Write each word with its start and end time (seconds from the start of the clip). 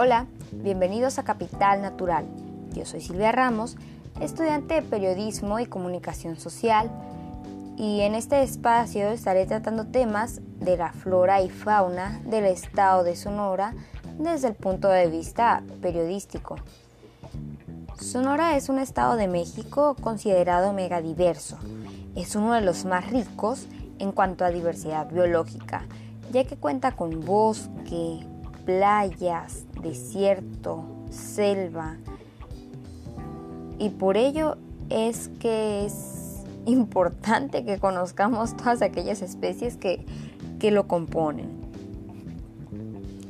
Hola, 0.00 0.28
bienvenidos 0.52 1.18
a 1.18 1.24
Capital 1.24 1.82
Natural. 1.82 2.24
Yo 2.72 2.86
soy 2.86 3.00
Silvia 3.00 3.32
Ramos, 3.32 3.76
estudiante 4.20 4.74
de 4.74 4.82
Periodismo 4.82 5.58
y 5.58 5.66
Comunicación 5.66 6.36
Social, 6.36 6.88
y 7.76 8.02
en 8.02 8.14
este 8.14 8.44
espacio 8.44 9.08
estaré 9.08 9.44
tratando 9.46 9.88
temas 9.88 10.40
de 10.60 10.76
la 10.76 10.92
flora 10.92 11.42
y 11.42 11.50
fauna 11.50 12.20
del 12.26 12.44
estado 12.44 13.02
de 13.02 13.16
Sonora 13.16 13.74
desde 14.20 14.46
el 14.46 14.54
punto 14.54 14.86
de 14.86 15.08
vista 15.08 15.64
periodístico. 15.82 16.54
Sonora 18.00 18.56
es 18.56 18.68
un 18.68 18.78
estado 18.78 19.16
de 19.16 19.26
México 19.26 19.96
considerado 20.00 20.72
megadiverso. 20.72 21.58
Es 22.14 22.36
uno 22.36 22.52
de 22.52 22.60
los 22.60 22.84
más 22.84 23.10
ricos 23.10 23.66
en 23.98 24.12
cuanto 24.12 24.44
a 24.44 24.50
diversidad 24.50 25.10
biológica, 25.10 25.86
ya 26.30 26.44
que 26.44 26.56
cuenta 26.56 26.92
con 26.92 27.18
bosque, 27.24 28.24
playas, 28.68 29.64
desierto, 29.80 30.84
selva. 31.08 31.96
Y 33.78 33.88
por 33.88 34.18
ello 34.18 34.58
es 34.90 35.30
que 35.40 35.86
es 35.86 36.44
importante 36.66 37.64
que 37.64 37.78
conozcamos 37.78 38.58
todas 38.58 38.82
aquellas 38.82 39.22
especies 39.22 39.78
que, 39.78 40.04
que 40.58 40.70
lo 40.70 40.86
componen. 40.86 41.48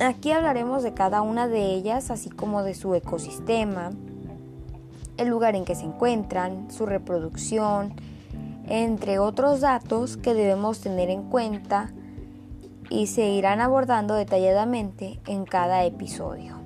Aquí 0.00 0.32
hablaremos 0.32 0.82
de 0.82 0.92
cada 0.92 1.22
una 1.22 1.46
de 1.46 1.72
ellas, 1.72 2.10
así 2.10 2.30
como 2.30 2.64
de 2.64 2.74
su 2.74 2.96
ecosistema, 2.96 3.92
el 5.18 5.28
lugar 5.28 5.54
en 5.54 5.64
que 5.64 5.76
se 5.76 5.84
encuentran, 5.84 6.68
su 6.68 6.84
reproducción, 6.84 7.94
entre 8.66 9.20
otros 9.20 9.60
datos 9.60 10.16
que 10.16 10.34
debemos 10.34 10.80
tener 10.80 11.10
en 11.10 11.22
cuenta 11.30 11.92
y 12.90 13.06
se 13.06 13.28
irán 13.28 13.60
abordando 13.60 14.14
detalladamente 14.14 15.20
en 15.26 15.44
cada 15.44 15.84
episodio. 15.84 16.56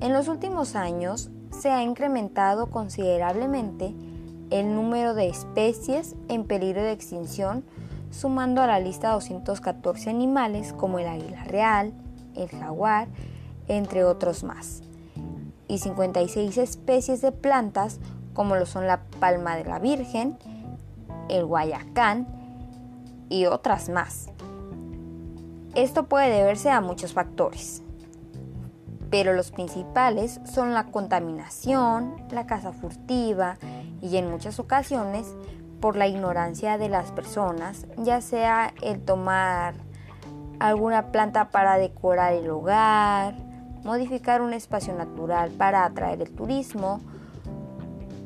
En 0.00 0.12
los 0.12 0.28
últimos 0.28 0.76
años 0.76 1.30
se 1.50 1.70
ha 1.70 1.82
incrementado 1.82 2.70
considerablemente 2.70 3.94
el 4.50 4.74
número 4.74 5.14
de 5.14 5.28
especies 5.28 6.14
en 6.28 6.44
peligro 6.44 6.82
de 6.82 6.92
extinción, 6.92 7.64
sumando 8.10 8.62
a 8.62 8.66
la 8.66 8.80
lista 8.80 9.10
214 9.10 10.08
animales 10.08 10.72
como 10.72 10.98
el 10.98 11.08
águila 11.08 11.44
real, 11.44 11.92
el 12.36 12.48
jaguar, 12.48 13.08
entre 13.66 14.04
otros 14.04 14.44
más, 14.44 14.82
y 15.66 15.78
56 15.78 16.56
especies 16.56 17.20
de 17.20 17.32
plantas 17.32 18.00
como 18.32 18.54
lo 18.54 18.66
son 18.66 18.86
la 18.86 19.02
palma 19.18 19.56
de 19.56 19.64
la 19.64 19.80
Virgen, 19.80 20.38
el 21.28 21.44
guayacán, 21.44 22.37
y 23.28 23.46
otras 23.46 23.88
más. 23.88 24.30
Esto 25.74 26.04
puede 26.04 26.30
deberse 26.30 26.70
a 26.70 26.80
muchos 26.80 27.12
factores, 27.12 27.82
pero 29.10 29.32
los 29.32 29.50
principales 29.50 30.40
son 30.44 30.74
la 30.74 30.86
contaminación, 30.86 32.16
la 32.30 32.46
caza 32.46 32.72
furtiva 32.72 33.58
y 34.00 34.16
en 34.16 34.30
muchas 34.30 34.58
ocasiones 34.58 35.34
por 35.80 35.96
la 35.96 36.08
ignorancia 36.08 36.78
de 36.78 36.88
las 36.88 37.12
personas, 37.12 37.86
ya 37.96 38.20
sea 38.20 38.74
el 38.82 39.00
tomar 39.00 39.74
alguna 40.58 41.12
planta 41.12 41.50
para 41.50 41.78
decorar 41.78 42.32
el 42.32 42.50
hogar, 42.50 43.34
modificar 43.84 44.42
un 44.42 44.52
espacio 44.52 44.94
natural 44.94 45.50
para 45.50 45.84
atraer 45.84 46.20
el 46.20 46.30
turismo, 46.30 47.00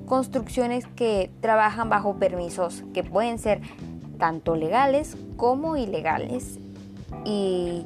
construcciones 0.07 0.87
que 0.87 1.31
trabajan 1.41 1.89
bajo 1.89 2.17
permisos 2.17 2.85
que 2.95 3.05
pueden 3.05 3.39
ser 3.39 3.61
tanto 4.23 4.55
legales 4.55 5.17
como 5.37 5.77
ilegales 5.77 6.61
y 7.25 7.85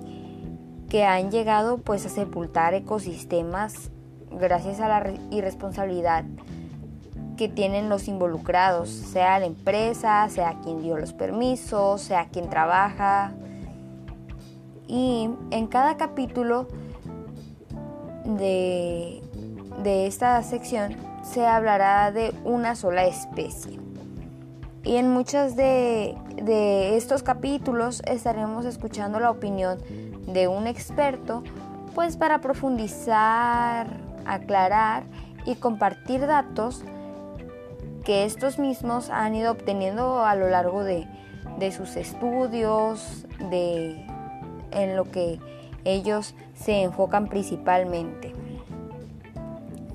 que 0.90 1.02
han 1.06 1.30
llegado 1.30 1.78
pues 1.78 2.04
a 2.04 2.10
sepultar 2.10 2.74
ecosistemas 2.74 3.90
gracias 4.30 4.80
a 4.80 4.88
la 4.88 5.14
irresponsabilidad 5.30 6.26
que 7.38 7.48
tienen 7.48 7.88
los 7.88 8.06
involucrados, 8.06 8.90
sea 8.90 9.38
la 9.38 9.46
empresa, 9.46 10.28
sea 10.28 10.58
quien 10.62 10.82
dio 10.82 10.98
los 10.98 11.14
permisos, 11.14 12.02
sea 12.02 12.28
quien 12.28 12.50
trabaja. 12.50 13.32
Y 14.86 15.30
en 15.50 15.66
cada 15.68 15.96
capítulo 15.96 16.68
de, 18.26 19.22
de 19.82 20.06
esta 20.06 20.42
sección 20.42 20.96
se 21.22 21.46
hablará 21.46 22.12
de 22.12 22.34
una 22.44 22.76
sola 22.76 23.06
especie. 23.06 23.86
Y 24.86 24.98
en 24.98 25.10
muchos 25.10 25.56
de, 25.56 26.16
estos 26.96 27.24
capítulos 27.24 28.02
estaremos 28.06 28.64
escuchando 28.64 29.18
la 29.18 29.32
opinión 29.32 29.80
de 30.28 30.46
un 30.46 30.68
experto, 30.68 31.42
pues 31.96 32.16
para 32.16 32.40
profundizar, 32.40 33.88
aclarar 34.24 35.02
y 35.44 35.56
compartir 35.56 36.20
datos 36.20 36.84
que 38.04 38.24
estos 38.24 38.60
mismos 38.60 39.10
han 39.10 39.34
ido 39.34 39.50
obteniendo 39.50 40.24
a 40.24 40.36
lo 40.36 40.48
largo 40.48 40.84
de, 40.84 41.08
de 41.58 41.72
sus 41.72 41.96
estudios, 41.96 43.26
de, 43.50 44.06
en 44.70 44.94
lo 44.94 45.10
que 45.10 45.40
ellos 45.84 46.36
se 46.54 46.84
enfocan 46.84 47.26
principalmente. 47.26 48.34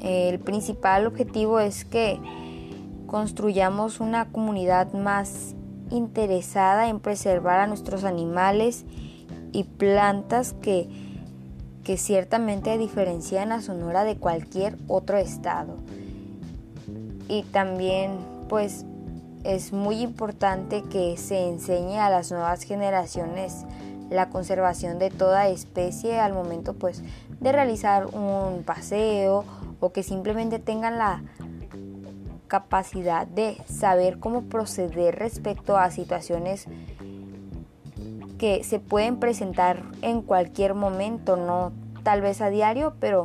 El 0.02 0.40
principal 0.40 1.08
objetivo 1.08 1.62
es 1.62 1.86
que 1.86 2.20
construyamos 3.12 4.00
una 4.00 4.32
comunidad 4.32 4.94
más 4.94 5.54
interesada 5.90 6.88
en 6.88 7.02
preservar 7.02 7.60
a 7.60 7.68
nuestros 7.68 8.06
animales 8.06 8.86
y 9.52 9.66
plantas 9.66 10.54
que, 10.54 10.88
que 11.84 11.98
ciertamente 11.98 12.78
diferencian 12.78 13.52
a 13.52 13.62
Sonora 13.62 14.06
de 14.06 14.16
cualquier 14.16 14.78
otro 14.88 15.18
estado. 15.18 15.76
Y 17.28 17.44
también 17.44 18.12
pues 18.48 18.86
es 19.44 19.74
muy 19.74 20.00
importante 20.00 20.82
que 20.84 21.18
se 21.18 21.50
enseñe 21.50 21.98
a 21.98 22.10
las 22.10 22.32
nuevas 22.32 22.64
generaciones 22.64 23.66
la 24.10 24.30
conservación 24.30 25.00
de 25.00 25.10
toda 25.10 25.50
especie 25.50 26.18
al 26.18 26.32
momento 26.32 26.76
pues 26.76 27.04
de 27.42 27.52
realizar 27.52 28.06
un 28.06 28.64
paseo 28.64 29.44
o 29.82 29.92
que 29.92 30.02
simplemente 30.02 30.60
tengan 30.60 30.98
la, 30.98 31.24
capacidad 32.52 33.28
de 33.28 33.56
saber 33.66 34.20
cómo 34.20 34.42
proceder 34.42 35.16
respecto 35.16 35.78
a 35.78 35.90
situaciones 35.90 36.66
que 38.38 38.66
se 38.66 38.82
pueden 38.82 39.22
presentar 39.22 39.84
en 40.02 40.22
cualquier 40.22 40.74
momento, 40.74 41.38
no 41.38 41.72
tal 42.04 42.20
vez 42.20 42.42
a 42.42 42.50
diario, 42.50 42.96
pero 43.00 43.24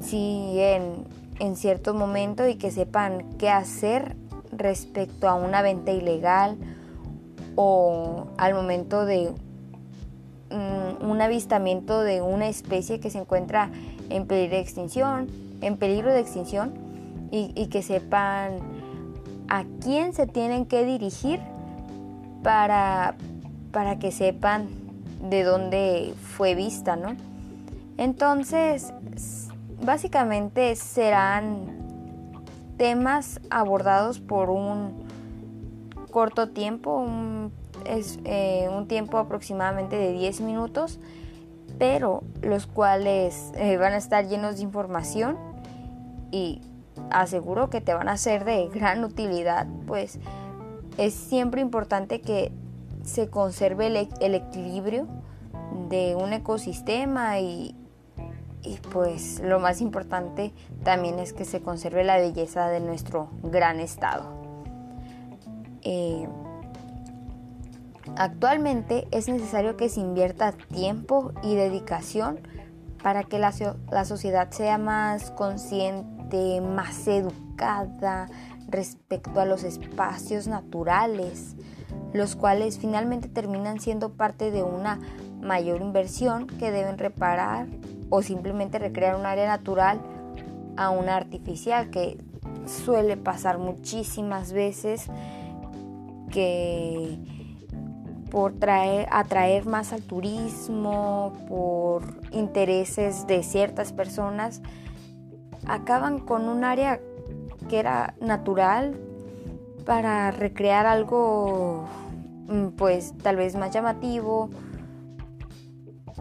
sí 0.00 0.54
en, 0.56 1.04
en 1.38 1.54
cierto 1.54 1.92
momento 1.92 2.48
y 2.48 2.54
que 2.54 2.70
sepan 2.70 3.36
qué 3.36 3.50
hacer 3.50 4.16
respecto 4.52 5.28
a 5.28 5.34
una 5.34 5.60
venta 5.60 5.92
ilegal 5.92 6.56
o 7.56 8.28
al 8.38 8.54
momento 8.54 9.04
de 9.04 9.34
un 10.48 11.20
avistamiento 11.20 12.00
de 12.00 12.22
una 12.22 12.48
especie 12.48 13.00
que 13.00 13.10
se 13.10 13.18
encuentra 13.18 13.70
en 14.08 14.26
peligro 14.26 14.56
de 14.56 14.62
extinción, 14.62 15.26
en 15.60 15.76
peligro 15.76 16.10
de 16.14 16.20
extinción 16.20 16.89
y, 17.30 17.66
que 17.66 17.82
sepan 17.82 18.58
a 19.48 19.64
quién 19.80 20.12
se 20.12 20.26
tienen 20.26 20.66
que 20.66 20.84
dirigir 20.84 21.40
para, 22.42 23.14
para 23.72 23.98
que 23.98 24.10
sepan 24.10 24.68
de 25.28 25.44
dónde 25.44 26.14
fue 26.36 26.54
vista, 26.54 26.96
¿no? 26.96 27.16
Entonces, 27.98 28.92
básicamente 29.84 30.74
serán 30.76 31.80
temas 32.76 33.40
abordados 33.50 34.20
por 34.20 34.50
un 34.50 35.04
corto 36.10 36.48
tiempo, 36.48 36.96
un, 36.96 37.52
eh, 37.84 38.68
un 38.74 38.88
tiempo 38.88 39.18
aproximadamente 39.18 39.96
de 39.96 40.12
10 40.12 40.40
minutos, 40.40 40.98
pero 41.78 42.22
los 42.42 42.66
cuales 42.66 43.52
eh, 43.54 43.76
van 43.76 43.92
a 43.92 43.96
estar 43.96 44.26
llenos 44.26 44.56
de 44.56 44.62
información 44.62 45.36
y 46.30 46.60
aseguro 47.10 47.70
que 47.70 47.80
te 47.80 47.94
van 47.94 48.08
a 48.08 48.16
ser 48.16 48.44
de 48.44 48.68
gran 48.68 49.04
utilidad, 49.04 49.66
pues 49.86 50.18
es 50.98 51.14
siempre 51.14 51.60
importante 51.60 52.20
que 52.20 52.52
se 53.04 53.28
conserve 53.28 53.86
el, 53.86 54.34
equilibrio 54.34 55.06
de 55.88 56.14
un 56.14 56.32
ecosistema 56.32 57.40
y, 57.40 57.74
pues 58.92 59.40
lo 59.40 59.58
más 59.58 59.80
importante 59.80 60.52
también 60.84 61.18
es 61.18 61.32
que 61.32 61.44
se 61.44 61.62
conserve 61.62 62.04
la 62.04 62.18
belleza 62.18 62.68
de 62.68 62.80
nuestro 62.80 63.28
gran 63.42 63.80
estado. 63.80 64.24
Eh, 65.82 66.28
actualmente 68.16 69.08
es 69.10 69.28
necesario 69.28 69.78
que 69.78 69.88
se 69.88 70.00
invierta 70.00 70.52
tiempo 70.52 71.32
y 71.42 71.54
dedicación 71.54 72.38
para 73.02 73.24
que 73.24 73.38
la, 73.38 73.52
la 73.90 74.04
sociedad 74.04 74.50
sea 74.50 74.76
más 74.76 75.30
consciente 75.30 76.19
más 76.60 77.06
educada 77.08 78.28
respecto 78.68 79.40
a 79.40 79.44
los 79.44 79.64
espacios 79.64 80.46
naturales, 80.46 81.56
los 82.12 82.36
cuales 82.36 82.78
finalmente 82.78 83.28
terminan 83.28 83.80
siendo 83.80 84.12
parte 84.12 84.50
de 84.50 84.62
una 84.62 85.00
mayor 85.40 85.80
inversión 85.80 86.46
que 86.46 86.70
deben 86.70 86.98
reparar 86.98 87.66
o 88.10 88.22
simplemente 88.22 88.78
recrear 88.78 89.16
un 89.16 89.26
área 89.26 89.46
natural 89.46 90.00
a 90.76 90.90
una 90.90 91.16
artificial 91.16 91.90
que 91.90 92.18
suele 92.66 93.16
pasar 93.16 93.58
muchísimas 93.58 94.52
veces 94.52 95.06
que 96.30 97.18
por 98.30 98.52
traer, 98.54 99.08
atraer 99.10 99.66
más 99.66 99.92
al 99.92 100.02
turismo, 100.02 101.32
por 101.48 102.02
intereses 102.30 103.26
de 103.26 103.42
ciertas 103.42 103.92
personas, 103.92 104.62
acaban 105.66 106.18
con 106.18 106.48
un 106.48 106.64
área 106.64 107.00
que 107.68 107.78
era 107.78 108.14
natural 108.20 108.98
para 109.84 110.30
recrear 110.30 110.86
algo 110.86 111.84
mm, 112.48 112.68
pues 112.76 113.14
tal 113.22 113.36
vez 113.36 113.56
más 113.56 113.72
llamativo 113.72 114.50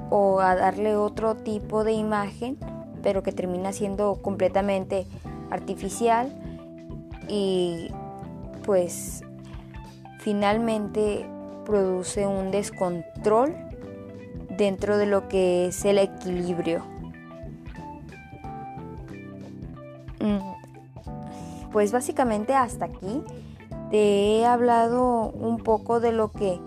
o 0.10 0.40
a 0.40 0.56
darle 0.56 0.96
otro 0.96 1.36
tipo 1.36 1.84
de 1.84 1.94
imagen, 1.94 2.58
pero 3.04 3.24
que 3.24 3.32
termina 3.32 3.72
siendo 3.74 4.22
completamente 4.22 5.06
artificial 5.52 6.34
y 7.28 7.92
pues 8.66 9.24
finalmente 10.20 11.26
produce 11.66 12.26
un 12.26 12.52
descontrol 12.52 13.56
dentro 14.58 14.98
de 14.98 15.06
lo 15.06 15.28
que 15.28 15.68
es 15.68 15.86
el 15.86 16.00
equilibrio. 16.00 16.99
Pues 21.80 21.94
básicamente 21.94 22.56
hasta 22.56 22.88
aquí 22.88 23.24
te 23.90 24.40
he 24.40 24.46
hablado 24.46 25.30
un 25.30 25.60
poco 25.60 26.02
de 26.02 26.12
lo 26.12 26.30
que 26.30 26.60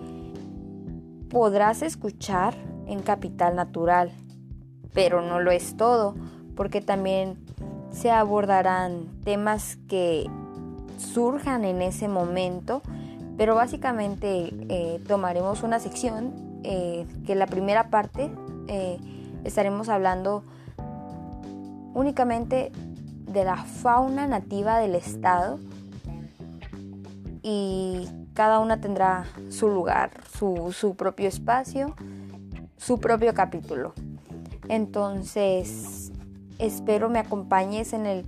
podrás 1.29 1.83
escuchar 1.83 2.55
en 2.87 3.03
Capital 3.03 3.55
Natural, 3.55 4.11
pero 4.95 5.21
no 5.21 5.39
lo 5.39 5.51
es 5.51 5.77
todo, 5.77 6.15
porque 6.57 6.81
también 6.81 7.45
se 7.91 8.11
abordarán 8.11 9.21
temas 9.23 9.77
que 9.87 10.31
surjan 10.97 11.67
en 11.67 11.83
ese 11.83 12.09
momento, 12.09 12.81
pero 13.37 13.55
básicamente 13.55 14.49
eh, 14.71 14.99
tomaremos 15.07 15.63
una 15.63 15.79
sección 15.79 16.33
eh, 16.63 17.07
que 17.27 17.35
la 17.35 17.47
primera 17.47 17.91
parte 17.91 18.33
eh, 18.67 18.97
estaremos 19.45 19.91
hablando 19.91 20.43
únicamente 21.93 22.73
de 23.33 23.45
la 23.45 23.57
fauna 23.57 24.27
nativa 24.27 24.79
del 24.79 24.95
estado 24.95 25.59
y 27.43 28.09
cada 28.35 28.61
una 28.61 28.81
tendrá 28.81 29.27
su 29.51 29.69
lugar, 29.69 30.13
su, 30.33 30.73
su 30.73 30.95
propio 30.95 31.29
espacio, 31.29 31.95
su 32.77 32.99
propio 33.01 33.35
capítulo. 33.35 33.93
Entonces, 34.69 36.13
espero 36.59 37.11
me 37.11 37.19
acompañes 37.19 37.93
en 37.93 38.07
el 38.07 38.25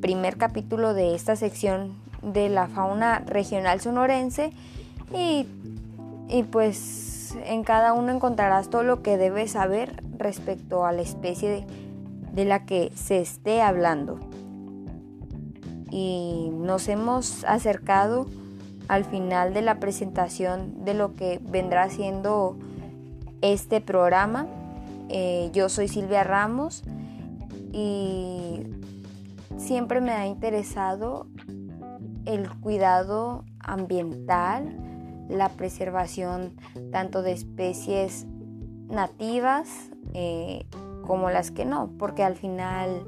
primer 0.00 0.36
capítulo 0.36 0.94
de 0.94 1.14
esta 1.14 1.36
sección 1.36 1.94
de 2.22 2.48
la 2.48 2.66
fauna 2.66 3.20
regional 3.20 3.80
sonorense 3.80 4.52
y, 5.14 5.46
y 6.28 6.42
pues 6.42 7.36
en 7.44 7.62
cada 7.64 7.92
uno 7.92 8.12
encontrarás 8.12 8.68
todo 8.68 8.82
lo 8.82 9.02
que 9.02 9.16
debes 9.16 9.52
saber 9.52 10.02
respecto 10.18 10.84
a 10.84 10.92
la 10.92 11.02
especie 11.02 11.48
de, 11.48 11.66
de 12.32 12.44
la 12.44 12.66
que 12.66 12.92
se 12.94 13.20
esté 13.20 13.62
hablando. 13.62 14.18
Y 15.90 16.50
nos 16.52 16.88
hemos 16.88 17.44
acercado 17.44 18.26
al 18.88 19.04
final 19.04 19.54
de 19.54 19.62
la 19.62 19.78
presentación 19.80 20.84
de 20.84 20.94
lo 20.94 21.14
que 21.14 21.40
vendrá 21.42 21.88
siendo 21.90 22.56
este 23.40 23.80
programa. 23.80 24.46
Eh, 25.08 25.50
yo 25.52 25.68
soy 25.68 25.88
Silvia 25.88 26.24
Ramos 26.24 26.82
y 27.72 28.62
siempre 29.56 30.00
me 30.00 30.12
ha 30.12 30.26
interesado 30.26 31.26
el 32.24 32.50
cuidado 32.60 33.44
ambiental, 33.60 34.76
la 35.28 35.48
preservación 35.50 36.56
tanto 36.90 37.22
de 37.22 37.32
especies 37.32 38.26
nativas 38.88 39.90
eh, 40.14 40.66
como 41.06 41.30
las 41.30 41.50
que 41.50 41.64
no, 41.64 41.90
porque 41.98 42.24
al 42.24 42.36
final 42.36 43.06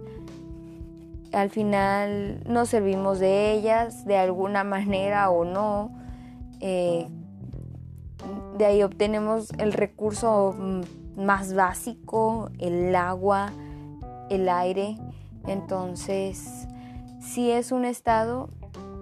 al 1.32 1.50
final 1.50 2.42
nos 2.46 2.68
servimos 2.68 3.18
de 3.18 3.52
ellas 3.52 4.04
de 4.04 4.16
alguna 4.16 4.64
manera 4.64 5.30
o 5.30 5.44
no. 5.44 5.90
Eh, 6.60 7.08
de 8.56 8.64
ahí 8.66 8.82
obtenemos 8.82 9.52
el 9.58 9.72
recurso 9.72 10.54
más 11.16 11.54
básico, 11.54 12.50
el 12.58 12.94
agua, 12.94 13.52
el 14.30 14.48
aire. 14.48 14.98
Entonces, 15.46 16.66
si 17.20 17.50
es 17.50 17.72
un 17.72 17.84
estado, 17.84 18.50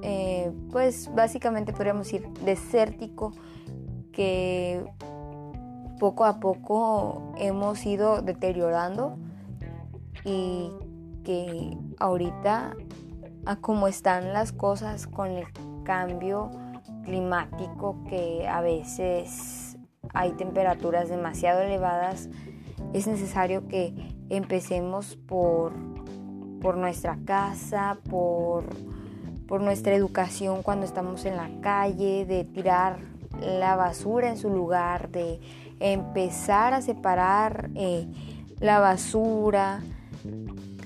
eh, 0.02 0.52
pues 0.70 1.11
básicamente 1.14 1.73
podríamos 1.73 2.06
decir 2.06 2.28
desértico, 2.44 3.32
que 4.12 4.84
poco 5.99 6.25
a 6.25 6.40
poco 6.40 7.32
hemos 7.38 7.84
ido 7.84 8.23
deteriorando 8.23 9.17
y 10.25 10.70
que 11.25 11.76
ahorita 11.98 12.75
a 13.44 13.56
cómo 13.56 13.88
están 13.88 14.32
las 14.32 14.52
cosas 14.52 15.06
con 15.06 15.28
el 15.28 15.46
cambio 15.84 16.50
climático 17.04 18.02
que 18.08 18.46
a 18.48 18.60
veces 18.60 19.78
hay 20.12 20.32
temperaturas 20.32 21.08
demasiado 21.08 21.60
elevadas, 21.60 22.28
es 22.93 23.06
necesario 23.06 23.69
que 23.69 23.94
empecemos 24.28 25.16
por, 25.16 25.72
por 26.60 26.76
nuestra 26.76 27.19
casa, 27.25 27.99
por, 28.08 28.64
por 29.46 29.60
nuestra 29.60 29.94
educación 29.94 30.62
cuando 30.62 30.84
estamos 30.84 31.25
en 31.25 31.37
la 31.37 31.50
calle, 31.60 32.26
de 32.26 32.44
tirar 32.44 32.99
la 33.40 33.76
basura 33.76 34.28
en 34.28 34.37
su 34.37 34.50
lugar, 34.50 35.10
de 35.10 35.40
empezar 35.81 36.75
a 36.75 36.82
separar 36.82 37.70
eh, 37.75 38.08
la 38.60 38.78
basura, 38.81 39.82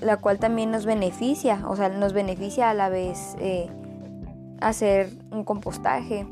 la 0.01 0.17
cual 0.17 0.39
también 0.39 0.71
nos 0.71 0.85
beneficia, 0.85 1.63
o 1.67 1.75
sea, 1.75 1.89
nos 1.89 2.13
beneficia 2.13 2.69
a 2.69 2.73
la 2.73 2.89
vez 2.89 3.35
eh, 3.39 3.69
hacer 4.59 5.09
un 5.31 5.43
compostaje. 5.43 6.27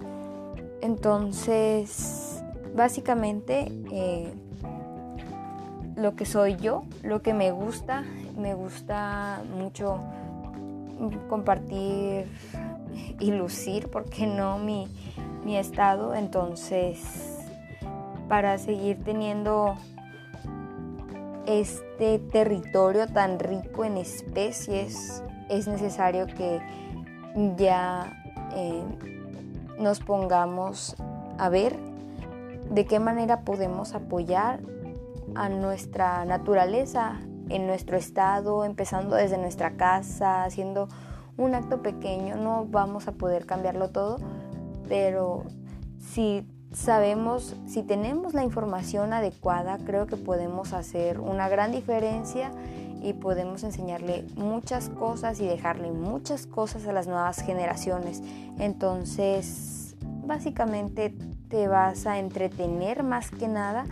Entonces, 0.82 2.44
básicamente, 2.76 3.72
eh, 3.92 4.34
lo 5.96 6.16
que 6.16 6.26
soy 6.26 6.56
yo, 6.56 6.84
lo 7.04 7.22
que 7.22 7.34
me 7.34 7.52
gusta, 7.52 8.04
me 8.38 8.54
gusta 8.54 9.42
mucho 9.56 10.00
compartir 11.30 12.26
y 13.20 13.32
lucir, 13.32 13.90
porque 13.90 14.26
no 14.26 14.58
mi, 14.58 14.88
mi 15.46 15.58
estado. 15.58 16.16
Entonces, 16.16 17.38
para 18.28 18.58
seguir 18.58 19.04
teniendo 19.04 19.76
este 21.50 22.20
territorio 22.20 23.08
tan 23.08 23.40
rico 23.40 23.84
en 23.84 23.98
especies, 23.98 25.24
es 25.50 25.68
necesario 25.68 26.28
que 26.28 26.62
ya 27.58 28.14
eh, 28.56 28.84
nos 29.80 30.00
pongamos 30.00 30.96
a 31.40 31.50
ver 31.50 31.76
de 32.70 32.86
qué 32.86 33.00
manera 33.00 33.42
podemos 33.42 33.96
apoyar 33.96 34.60
a 35.34 35.50
nuestra 35.50 36.24
naturaleza 36.26 37.20
en 37.50 37.66
nuestro 37.66 37.98
estado, 37.98 38.64
empezando 38.64 39.16
desde 39.16 39.40
nuestra 39.40 39.72
casa, 39.72 40.44
haciendo 40.44 40.88
un 41.36 41.56
acto 41.56 41.82
pequeño. 41.82 42.36
No 42.36 42.68
vamos 42.70 43.08
a 43.08 43.14
poder 43.14 43.48
cambiarlo 43.48 43.90
todo, 43.90 44.18
pero 44.88 45.46
si 45.98 46.46
sabemos, 46.74 47.56
si 47.68 47.84
tenemos 47.84 48.34
la 48.34 48.44
información 48.44 49.14
adecuada, 49.14 49.78
creo 49.86 50.08
que 50.08 50.18
podemos 50.18 50.74
hacer 50.74 51.20
una 51.20 51.50
gran 51.50 51.72
diferencia 51.72 52.52
y 53.02 53.14
podemos 53.14 53.64
enseñarle 53.64 54.26
muchas 54.36 54.90
cosas 54.90 55.40
y 55.40 55.48
dejarle 55.48 55.92
muchas 55.92 56.46
cosas 56.46 56.86
a 56.88 56.94
las 56.94 57.08
nuevas 57.08 57.42
generaciones. 57.42 58.22
Entonces, 58.60 59.96
básicamente 60.26 61.14
te 61.50 61.68
vas 61.68 62.06
a 62.06 62.20
entretener 62.20 63.04
más 63.04 63.32
que 63.32 63.48
nada 63.48 63.86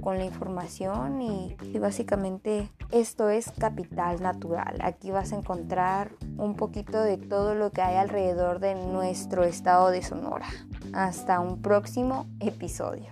con 0.00 0.18
la 0.18 0.24
información 0.24 1.22
y, 1.22 1.56
básicamente 1.78 2.68
esto 2.90 3.28
es 3.28 3.50
capital 3.58 4.20
natural. 4.22 4.78
Aquí 4.82 5.10
vas 5.10 5.32
a 5.32 5.36
encontrar 5.36 6.10
un 6.36 6.56
poquito 6.56 7.00
de 7.00 7.16
todo 7.16 7.54
lo 7.54 7.70
que 7.70 7.82
hay 7.82 7.96
alrededor 7.96 8.58
de 8.58 8.74
nuestro 8.74 9.44
estado 9.44 9.90
de 9.90 10.02
Sonora. 10.02 10.46
Hasta 10.92 11.40
un 11.40 11.62
próximo 11.62 12.26
episodio. 12.40 13.06